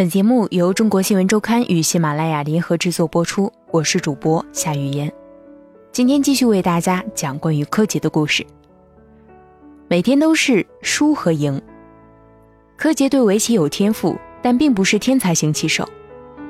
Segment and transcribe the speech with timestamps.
[0.00, 5.12] 本节目由中国新闻周刊与喜马拉雅联合制作播出，我是主播夏雨嫣。
[5.92, 8.42] 今天继续为大家讲关于柯洁的故事。
[9.88, 11.60] 每天都是输和赢。
[12.78, 15.86] 柯洁对围棋有天赋，但并不是天才型棋手。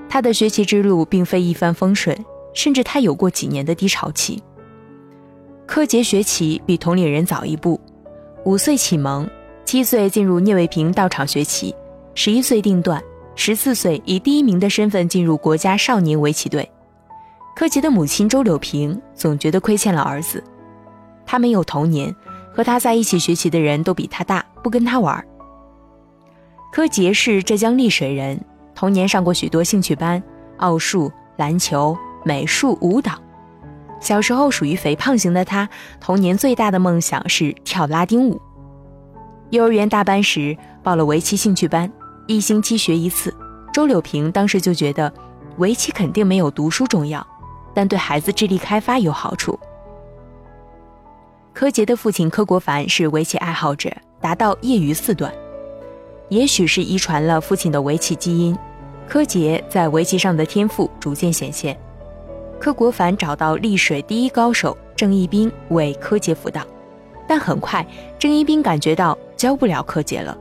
[0.08, 2.16] 他的学棋之路并非一帆风顺，
[2.54, 4.40] 甚至他有过几年的低潮期。
[5.66, 7.80] 柯洁学棋比同龄人早一步，
[8.44, 9.28] 五岁启蒙，
[9.64, 11.74] 七岁进入聂卫平道场学棋，
[12.14, 13.02] 十一岁定段。
[13.34, 16.70] 十四岁以第一名的身份进入国家少年围棋队，
[17.56, 20.42] 柯洁的母亲周柳萍总觉得亏欠了儿子。
[21.24, 22.14] 他没有童年，
[22.52, 25.24] 和他在一起学习的人都比他大，不跟他玩。
[26.72, 28.38] 柯洁是浙江丽水人，
[28.74, 30.22] 童年上过许多兴趣班，
[30.58, 33.12] 奥数、篮球、美术、舞蹈。
[34.00, 35.68] 小时候属于肥胖型的他，
[36.00, 38.40] 童年最大的梦想是跳拉丁舞。
[39.50, 41.90] 幼儿园大班时报了围棋兴趣班。
[42.30, 43.34] 一星期学一次，
[43.72, 45.12] 周柳萍当时就觉得，
[45.56, 47.26] 围棋肯定没有读书重要，
[47.74, 49.58] 但对孩子智力开发有好处。
[51.52, 55.34] 柯洁的父亲柯国凡是围棋爱好者，达到业余四段，
[56.28, 58.56] 也许是遗传了父亲的围棋基因，
[59.08, 61.76] 柯洁在围棋上的天赋逐渐显现。
[62.60, 66.62] 柯国凡找到丽水第一高手郑一斌为柯洁辅导，
[67.26, 67.84] 但很快
[68.20, 70.38] 郑一斌感觉到教不了柯洁了。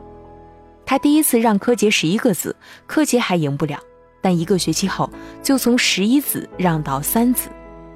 [0.89, 2.55] 他第一次让柯洁十一个子，
[2.87, 3.79] 柯洁还赢不了，
[4.23, 5.07] 但一个学期后
[5.43, 7.47] 就从十一子让到三子。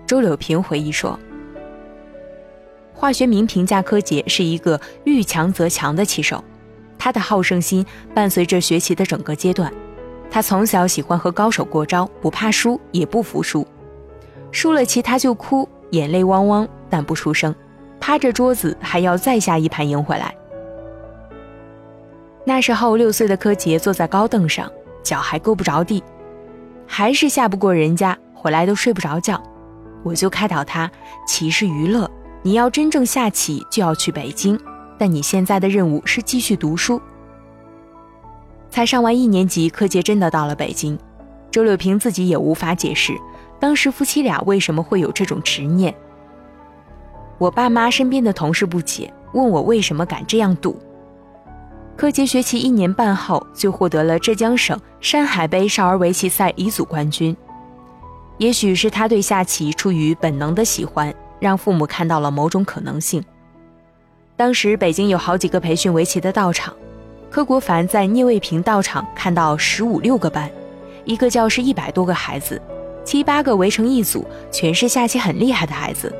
[0.05, 1.19] 周柳平回忆说
[2.93, 6.43] ：“化学名评价柯洁是一个遇强则强的棋手，
[6.99, 9.73] 他的好胜心伴随着学习的整个阶段。
[10.29, 13.65] 他从小喜欢和高手过招，不怕输，也不服输。
[14.51, 17.55] 输了棋他就哭，眼泪汪汪，但不出声，
[17.99, 20.31] 趴着桌子还要再下一盘赢回来。”
[22.45, 24.69] 那时候六岁的柯洁坐在高凳上，
[25.01, 26.03] 脚还够不着地，
[26.85, 29.41] 还是下不过人家，回来都睡不着觉。
[30.03, 30.91] 我就开导他，
[31.25, 32.09] 棋是娱乐，
[32.41, 34.59] 你要真正下棋就要去北京，
[34.97, 37.01] 但你现在的任务是继续读书。
[38.69, 40.99] 才上完一年级，柯洁真的到了北京，
[41.49, 43.13] 周柳平自己也无法解释，
[43.57, 45.95] 当时夫妻俩为什么会有这种执念。
[47.37, 50.77] 我爸妈身边的同事不解，问我为什么敢这样赌。
[51.95, 57.35] 柯洁学棋一年半后，就获得了浙江省山海杯少儿围棋赛乙组冠军。
[58.39, 63.23] 也许是他对下棋出于本能的喜欢，让父母看到了某种可能性。
[64.35, 66.73] 当时北京有好几个培训围棋的道场，
[67.29, 70.49] 柯国凡在聂卫平道场看到十五六个班，
[71.05, 72.59] 一个教室一百多个孩子，
[73.05, 76.11] 七八个围成一组，全是下棋很厉害的孩子，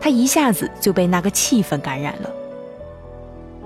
[0.00, 2.30] 他一下子就被那个气氛感染了。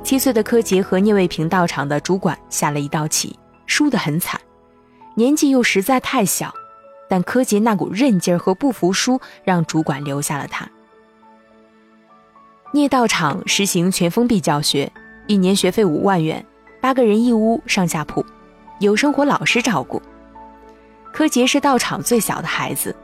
[0.04, 4.38] 七岁的柯洁和聂卫平到场的主管下了一道棋，输得很惨，
[5.14, 6.52] 年纪又实在太小，
[7.08, 10.68] 但柯洁那股韧劲儿和不服输让主管留下了他。
[12.70, 14.92] 聂道场实行全封闭教学，
[15.26, 16.44] 一年学费五万元，
[16.82, 18.22] 八个人一屋上下铺，
[18.80, 20.02] 有生活老师照顾。
[21.14, 22.94] 柯洁是道场最小的孩子，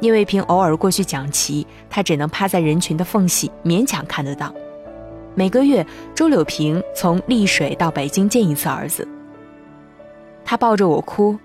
[0.00, 4.52] 聂卫平偶尔过去讲棋，他只能趴在人群的缝隙勉强看得到。
[5.34, 9.06] 每个月，周柳萍从丽水到北京见一次儿子。
[10.44, 11.38] 他抱着我哭：“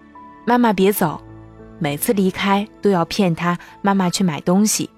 [0.45, 1.21] 妈妈别走。”
[1.77, 4.89] 每次离开都要骗他妈妈去买东西。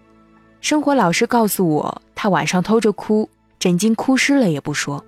[0.61, 3.27] 生活老师告诉我，他晚上偷着哭，
[3.57, 5.03] 枕巾哭湿了也不说。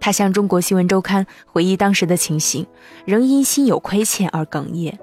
[0.00, 2.66] 他向中国新闻周刊回忆当时的情形，
[3.04, 4.98] 仍因心有亏欠而哽咽。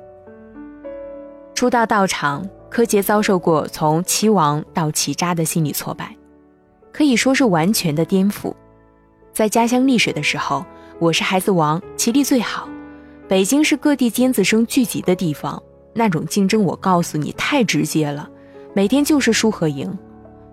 [1.56, 6.14] 初到道场，柯洁遭受过从棋王到棋渣的心理挫败。
[7.00, 8.54] 可以说是完全的颠覆。
[9.32, 10.66] 在家乡丽水的时候，
[11.00, 12.68] 我是孩子王，棋力最好。
[13.26, 18.30] 北京是各地尖子生聚集的地方，那种竞争，我告诉你太直接了，
[18.74, 19.98] 每天就是输和赢。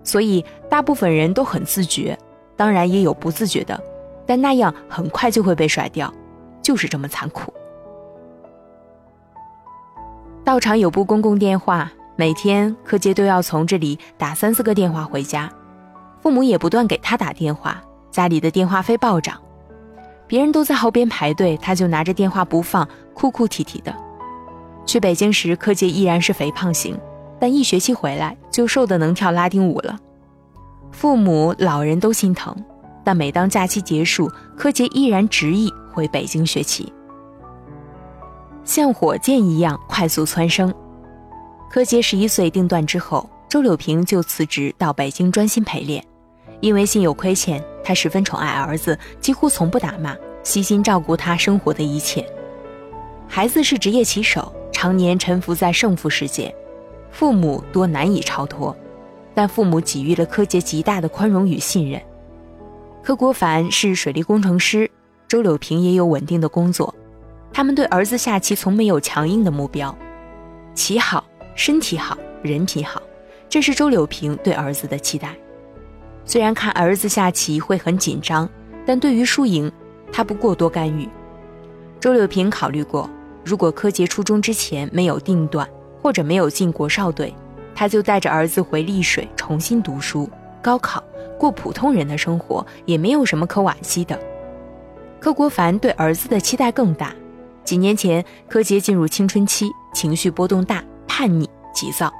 [0.05, 2.17] 所以大部分人都很自觉，
[2.55, 3.77] 当然也有不自觉的，
[4.25, 6.09] 但那样很快就会被甩掉，
[6.61, 7.53] 就是这么残酷。
[10.45, 15.51] 道场有部公共电话，每天柯洁都要从这里打三四个电话回家。
[16.21, 17.81] 父母也不断给他打电话，
[18.11, 19.39] 家里的电话费暴涨。
[20.27, 23.95] 别人都在后边排队，他就拿着电话不放，哭哭啼啼的。
[24.85, 26.99] 去北京时，柯洁依然是肥胖型，
[27.39, 29.97] 但一学期回来就瘦得能跳拉丁舞了。
[30.91, 32.55] 父母、老人都心疼，
[33.03, 36.91] 但每当假期结束，柯洁依然执意回北京学习，
[38.63, 40.73] 像火箭一样快速蹿升。
[41.69, 46.03] 柯洁十一岁定段之后，周柳萍就辞职到北京专心陪练。
[46.59, 52.27] 因为心有亏欠，他十分宠爱儿子，几乎从不打骂，悉心照顾他生活的一切。
[53.27, 56.53] 孩子是职业棋手，常年沉浮在胜负世界，
[57.11, 58.75] 父母多难以超脱，
[59.35, 62.01] 但父母给予了柯洁极大的宽容与信任。
[63.03, 64.89] 柯国凡是水利工程师，
[65.27, 66.93] 周柳平也有稳定的工作，
[67.53, 69.95] 他们对儿子下棋从没有强硬的目标，
[70.73, 71.23] 棋好，
[71.53, 72.99] 身体好，人品好，
[73.49, 75.35] 这是周柳平对儿子的期待。
[76.25, 78.49] 虽然看儿子下棋会很紧张，
[78.85, 79.71] 但对于输赢，
[80.11, 81.07] 他不过多干预。
[81.99, 83.09] 周柳平考虑过，
[83.45, 85.67] 如果柯洁初中之前没有定段，
[86.01, 87.33] 或者没有进国少队，
[87.73, 90.29] 他就带着儿子回丽水重新读书、
[90.61, 91.01] 高考，
[91.39, 94.19] 过普通人的生活，也没有什么可惋惜的。
[95.19, 97.15] 柯国凡对儿子的期待更大。
[97.63, 102.11] 几年前，柯洁进入青春期，情绪波动大，叛逆急躁。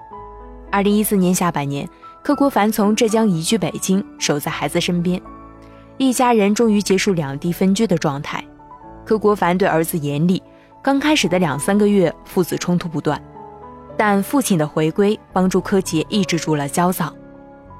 [0.72, 1.88] 二零一四年下半年。
[2.24, 5.22] 柯国凡从浙江移居北京，守在孩子身边，
[5.98, 8.44] 一家人终于结束两地分居的状态。
[9.06, 10.44] 柯国凡对儿子严厉，
[10.84, 13.22] 刚开始的两三个月，父子冲突不断，
[13.96, 17.14] 但父亲的回归帮助柯洁抑制住了焦躁。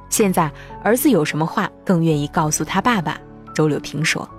[0.10, 0.50] 现在
[0.82, 3.20] 儿子有什么话，更愿意告诉他爸爸。
[3.54, 4.30] 周柳平说：“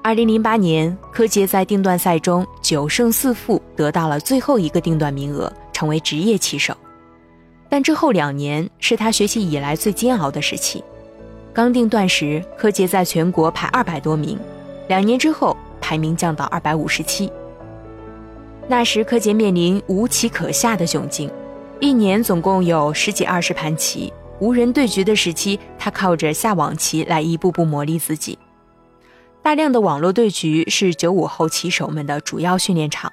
[0.00, 6.76] 二零零八年，柯洁在定段赛中九胜四负，得到了最后一个定段名额，成为职业棋手。”
[7.68, 10.84] 但之后两年是他学习以来最煎熬的时期。
[11.52, 14.38] 刚定段时，柯洁在全国排二百多名，
[14.86, 17.32] 两年之后排名降到二百五十七。
[18.68, 21.28] 那时柯洁面临无棋可下的窘境，
[21.80, 28.38] 一年总共有十几二十盘棋，无人对局的时期，他靠着下网棋来一步步磨砺自己。
[29.42, 33.12] 大量的网络对局是九五后棋手们的主要训练场。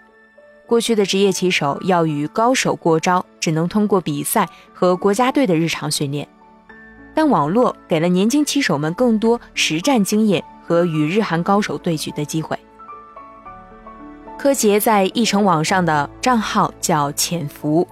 [0.70, 6.28] 过去的职业棋手要与高手过招，只能通过比赛和国家队的日常训练，
[7.16, 12.56] 但网络给了年轻棋手们更多实战经验和与日韩高手对局的机会。
[14.38, 17.86] 柯洁在易成网上的账号叫“潜伏”，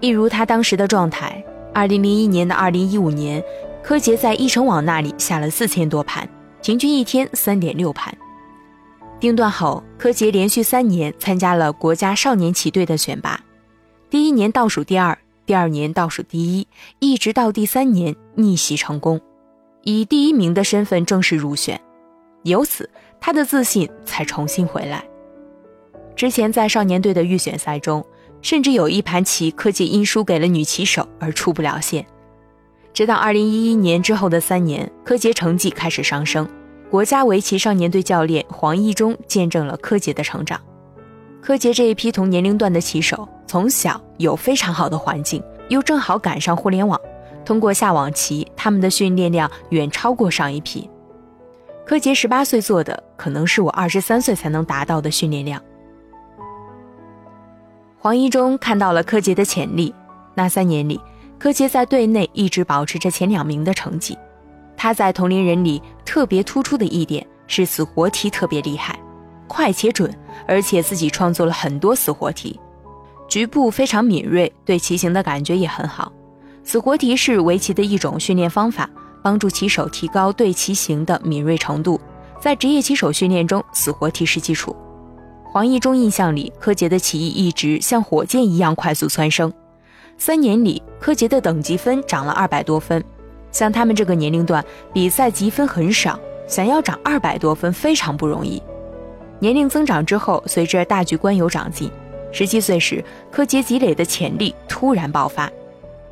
[0.00, 1.40] 一如他当时的状态。
[1.72, 3.40] 二零零一年的二零一五年，
[3.80, 6.28] 柯洁在易成网那里下了四千多盘，
[6.62, 8.12] 平均一天三点六盘。
[9.22, 13.40] 定段后，柯洁连续三年参加了国家少年棋队的选拔，
[14.10, 15.16] 第一年倒数第二，
[15.46, 16.66] 第二年倒数第一，
[16.98, 19.20] 一直到第三年逆袭成功，
[19.84, 21.80] 以第一名的身份正式入选，
[22.42, 22.90] 由此
[23.20, 25.04] 他的自信才重新回来。
[26.16, 28.04] 之前在少年队的预选赛中，
[28.40, 32.04] 甚至有一盘棋柯洁因输给了女棋手而出不了线，
[32.92, 36.44] 直到二零一一年之后的三年，柯洁成绩开始上升。
[36.92, 40.60] 国家围棋少年队教练黄义中见证了柯洁的成长。
[41.40, 47.00] 柯洁这一批同年龄段的棋手，从小有非常好的环境，又正好赶上互联网，
[47.46, 50.86] 通过下网棋，他们的训练量远超过上一批。
[51.86, 55.62] 柯洁十八岁做的，可能是我二十三岁才能达到的训练量。
[57.96, 59.94] 黄一中看到了柯洁的潜力，
[60.34, 61.00] 那三年里，
[61.38, 64.18] 柯洁在队内一直保持着前两名的成绩。
[64.82, 68.98] 他在同龄人里特别突出的一点是死活题特别厉害，
[69.46, 70.12] 快且准，
[70.44, 72.58] 而且自己创作了很多死活题，
[73.28, 76.12] 局部非常敏锐，对棋形的感觉也很好。
[76.64, 78.90] 死活题是围棋的一种训练方法，
[79.22, 82.00] 帮助棋手提高对棋形的敏锐程度。
[82.40, 84.74] 在职业棋手训练中，死活题是基础。
[85.44, 89.52] 黄义中印象里，柯洁的棋艺一直像火箭一样快速蹿升，
[90.18, 93.00] 三年里，柯洁的等级分涨了二百多分。
[93.52, 96.18] 像他们这个年龄段，比赛积分很少，
[96.48, 98.60] 想要涨二百多分非常不容易。
[99.38, 101.90] 年龄增长之后，随着大局观有长进，
[102.32, 105.50] 十七岁时，柯洁积累的潜力突然爆发，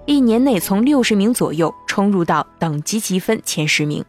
[0.05, 4.05] 一年内从六十名左右冲入到等级积分前十名。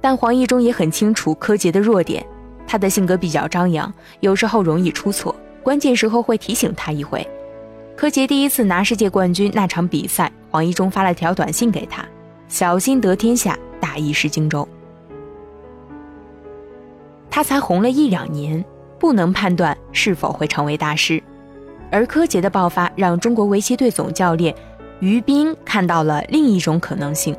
[0.00, 2.24] 但黄义中也很清楚柯洁的弱点，
[2.66, 7.26] 他的性格比较张扬，有时候容易出错，关键时候会提醒他一回。
[7.96, 12.04] 柯洁第一次拿世界冠军那场比赛，黄一中发了条短信给他。
[12.48, 14.66] 小心得天下，大意失荆州。
[17.30, 18.64] 他才红了一两年，
[18.98, 21.22] 不能判断是否会成为大师。
[21.90, 24.54] 而柯洁的爆发让中国围棋队总教练
[25.00, 27.36] 于斌看到了另一种可能性。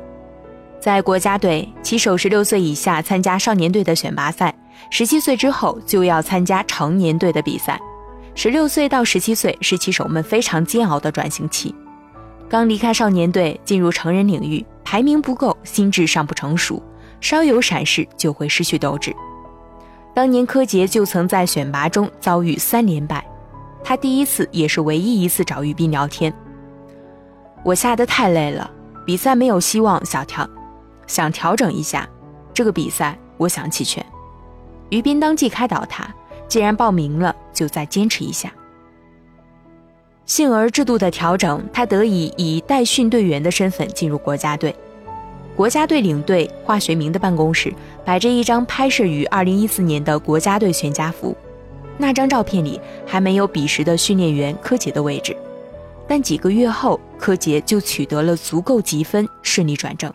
[0.78, 4.54] 在国家队，棋手十六岁以下参加少年队的选拔赛，
[4.90, 7.80] 十七岁之后就要参加成年队的比赛。
[8.34, 11.74] 十六岁到十七岁是棋手们非常煎熬的转型期。
[12.48, 16.80] 刚离开少年队，进入成人领域，排名不够，心智尚不成熟，
[17.20, 19.12] 稍有闪失就会失去斗志。
[20.14, 23.26] 当年柯洁就曾在选拔中遭遇三连败，
[23.82, 26.32] 他第一次也是唯一一次找于斌聊天。
[27.64, 28.70] 我下得太累了，
[29.04, 30.48] 比赛没有希望，想调，
[31.08, 32.08] 想调整一下。
[32.54, 34.06] 这个比赛我想弃权。
[34.90, 36.08] 于斌当即开导他，
[36.46, 38.52] 既然报名了，就再坚持一下。
[40.26, 44.74] 幸而制度的调整，他得以以代训队员的身份进入国家队。
[45.54, 47.72] 国家队领队华学明的办公室
[48.04, 51.34] 摆着一张拍摄于2014年的国家队全家福，
[51.96, 55.34] 那张照片里还没有彼时的训练员柯洁的位置，
[56.08, 60.12] 但几个月后，柯洁就取得了足够积分，顺利转正。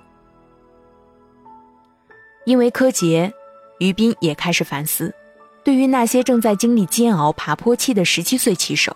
[2.45, 3.33] 因为柯洁，
[3.79, 5.13] 于斌也开始反思，
[5.63, 8.95] 对于那些正在经历煎熬爬坡期的17岁骑手，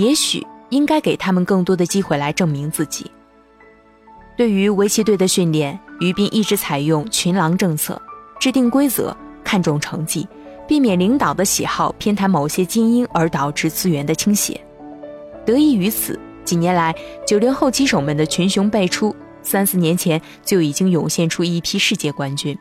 [0.00, 3.10] 也许应该给他们更多的机会来证明自己。
[4.34, 8.00] 对于围棋队的训练，于斌一直采用群狼政策，
[8.38, 9.14] 制定规则，
[9.44, 10.26] 看重成绩，
[10.66, 14.58] 避免领导的喜好偏袒某些精英而导致资源的倾斜。
[15.44, 16.94] 得益于此，几年来
[17.26, 22.56] 九零后棋手们的群雄辈出，三四年前就已经涌现出一批世界冠军。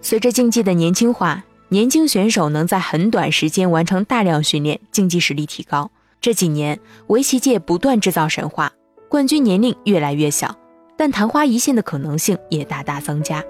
[0.00, 5.90] 随着竞技的年轻化，年轻选手能在很短时间完成大量训练，竞技实力提高。
[6.18, 8.72] 这几年，围棋界不断制造神话。
[9.10, 10.56] 冠军年龄越来越小，
[10.96, 13.44] 但昙花一现的可能性也大大增加，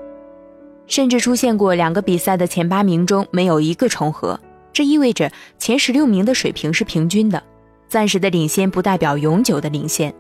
[0.89, 4.39] 甚至出现过两个比赛的前八名中没有一个重合。
[4.73, 7.41] 这意味着前十六名的水平是平均的，
[7.89, 10.13] 暂时的领先不代表永久的领先。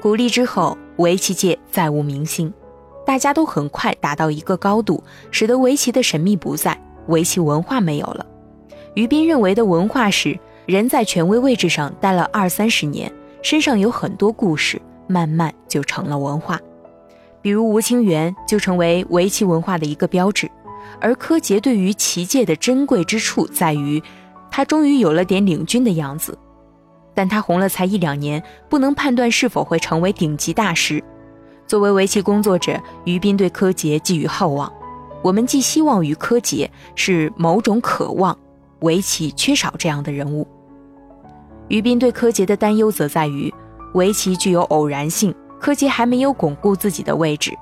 [0.00, 2.52] 鼓励之后，围棋界再无明星，
[3.06, 6.78] 大家都很快达到一个高度，使得围棋的神秘不在，
[7.10, 8.24] 围棋文化没有了。
[8.94, 13.12] 于斌认为的文化是人在权威位置上待了二三十年。
[13.42, 16.60] 身上有很多故事，慢慢就成了文化。
[17.40, 20.46] 比如吴清源就成为围棋文化的一个标志，
[21.00, 24.02] 而柯洁对于棋界的珍贵之处在于，
[24.50, 26.36] 他终于有了点领军的样子。
[27.14, 31.02] 但他红了才一两年，不能判断是否会成为顶级大师。
[31.66, 34.70] 作为围棋工作者，于斌对柯洁寄予厚望。
[35.22, 38.36] 我们寄希望于柯洁，是某种渴望。
[38.80, 40.46] 围棋缺少这样的人物。
[41.68, 43.52] 于斌对柯洁的担忧则在于，
[43.92, 47.52] 围棋具有偶然性，柯洁还没有巩固自己的位置，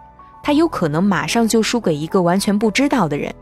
[0.45, 3.35] 他有可能马上就输给一个完全不知道的人。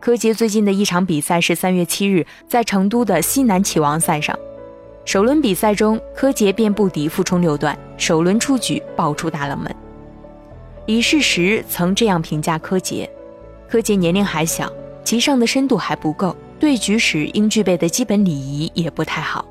[0.00, 4.36] 柯洁最近的一场比赛是三月七日在成都的西南棋王赛上，
[5.04, 9.72] 首轮比赛中，柯洁便不敌傅冲六段，首轮出局爆出大冷门。
[10.86, 13.08] 李世石曾这样评价柯洁：
[13.70, 14.68] 柯洁年龄还小，
[15.04, 19.46] 棋上的深度还不够，对局时应具备的基本礼仪也不太好。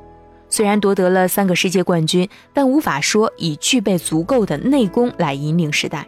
[0.49, 6.05] 虽然夺得了三个世界冠军，但无法说已具备足够的内功来引领时代。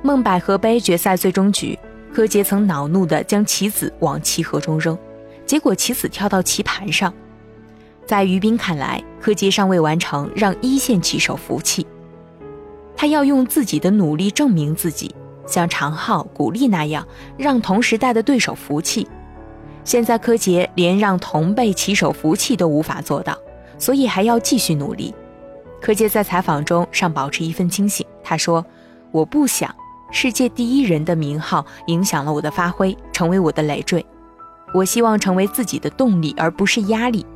[0.00, 1.78] 孟百合杯决赛最终局，
[2.10, 4.96] 柯洁曾恼怒地将棋子往棋盒中扔，
[5.44, 7.12] 结果棋子跳到棋盘上。
[8.06, 11.86] 在于斌看来，柯洁尚未完成让一线棋手服气，
[12.96, 15.14] 他要用自己的努力证明自己，
[15.46, 19.08] 像常浩、古力那样让同时代的对手服气。
[19.84, 23.36] 现在柯洁连让同辈棋手服气都无法做到。
[23.78, 25.14] 所以还要继续努力。
[25.82, 28.06] 柯洁在采访中尚保持一份清醒。
[28.24, 28.64] 他说
[29.12, 29.70] ：“我不想
[30.10, 34.02] 世界第一人的名号影响了我的发挥，成为我的累赘。
[34.72, 37.26] 我希望成为自己的动力，而不是压力。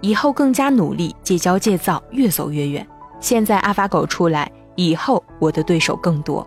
[0.00, 2.84] 以后更加努力，戒骄戒躁，越走越远。
[3.20, 6.44] 现在阿法狗出来，以后我的对手更多。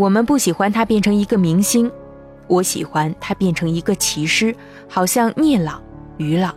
[0.00, 1.92] 我们不喜欢他变成一个明星，
[2.46, 4.56] 我喜欢他变成一个骑师，
[4.88, 5.78] 好像聂老、
[6.16, 6.54] 于老。”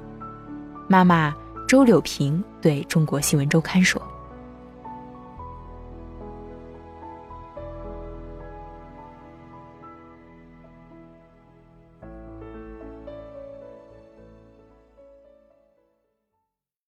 [0.88, 1.36] 妈妈
[1.68, 4.02] 周柳平对中国新闻周刊说。